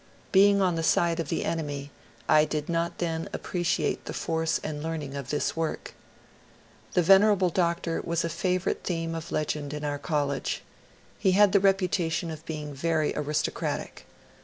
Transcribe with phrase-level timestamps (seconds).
[0.31, 1.91] ''Being on the side of the enemy,
[2.27, 5.93] I did not then appreciate the force and learn ing of this work.
[6.93, 10.63] The venerable doctor was a favourite theme of legend in our college.
[11.19, 14.07] He had the reputation of being very aristocratic.